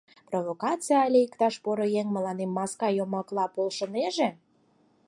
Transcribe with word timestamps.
Провокаций 0.29 0.97
але 1.05 1.19
иктаж 1.27 1.53
поро 1.63 1.85
еҥ 1.99 2.07
мыланем 2.15 2.51
маска 2.57 2.87
йомакла 2.97 3.45
полшынеже?» 3.55 4.29